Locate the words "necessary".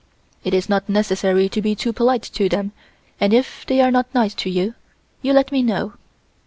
0.89-1.47